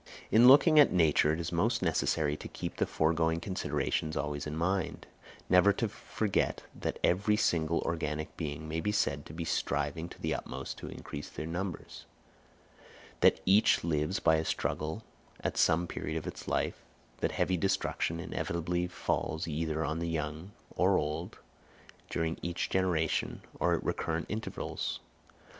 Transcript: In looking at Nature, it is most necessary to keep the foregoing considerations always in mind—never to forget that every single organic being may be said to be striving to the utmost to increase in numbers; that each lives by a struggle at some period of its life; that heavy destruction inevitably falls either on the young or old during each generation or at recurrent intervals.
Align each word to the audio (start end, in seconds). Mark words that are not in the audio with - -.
In 0.31 0.47
looking 0.47 0.79
at 0.79 0.91
Nature, 0.91 1.31
it 1.33 1.39
is 1.39 1.51
most 1.51 1.83
necessary 1.83 2.35
to 2.35 2.47
keep 2.47 2.77
the 2.77 2.87
foregoing 2.87 3.39
considerations 3.39 4.17
always 4.17 4.47
in 4.47 4.55
mind—never 4.57 5.71
to 5.73 5.87
forget 5.87 6.63
that 6.73 6.97
every 7.03 7.35
single 7.37 7.81
organic 7.81 8.35
being 8.35 8.67
may 8.67 8.79
be 8.81 8.91
said 8.91 9.27
to 9.27 9.33
be 9.35 9.45
striving 9.45 10.09
to 10.09 10.19
the 10.19 10.33
utmost 10.33 10.79
to 10.79 10.87
increase 10.87 11.37
in 11.37 11.51
numbers; 11.51 12.05
that 13.19 13.41
each 13.45 13.83
lives 13.83 14.19
by 14.19 14.37
a 14.37 14.43
struggle 14.43 15.03
at 15.41 15.55
some 15.55 15.85
period 15.85 16.17
of 16.17 16.25
its 16.25 16.47
life; 16.47 16.81
that 17.19 17.33
heavy 17.33 17.55
destruction 17.55 18.19
inevitably 18.19 18.87
falls 18.87 19.47
either 19.47 19.85
on 19.85 19.99
the 19.99 20.09
young 20.09 20.49
or 20.75 20.97
old 20.97 21.37
during 22.09 22.39
each 22.41 22.71
generation 22.71 23.41
or 23.59 23.75
at 23.75 23.83
recurrent 23.83 24.25
intervals. 24.29 24.99